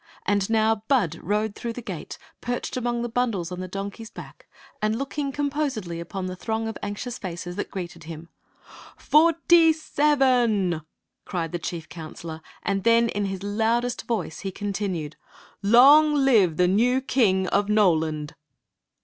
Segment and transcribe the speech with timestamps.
[0.25, 4.09] And now Bud rode through the gate, perched among the bundles on the donkey s
[4.09, 4.47] back
[4.81, 7.69] and lookii^ Story of the Magic Cloak composedly upon the throng of anxious faces that
[7.69, 8.27] greeted him.
[8.97, 10.81] Forty seven r
[11.25, 15.17] cried the chief counselor; and then in his loudest voice he continued:"
[15.61, 18.33] Long live the new King of Noland